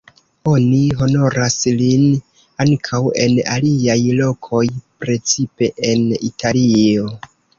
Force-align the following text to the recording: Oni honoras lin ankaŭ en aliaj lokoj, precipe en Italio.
Oni 0.51 0.77
honoras 1.01 1.57
lin 1.81 2.05
ankaŭ 2.65 3.01
en 3.27 3.37
aliaj 3.57 3.97
lokoj, 4.21 4.63
precipe 5.05 5.71
en 5.93 6.05
Italio. 6.31 7.07